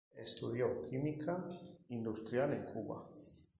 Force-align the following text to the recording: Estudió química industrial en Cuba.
Estudió 0.21 0.87
química 0.87 1.37
industrial 1.89 2.53
en 2.53 2.63
Cuba. 2.73 3.07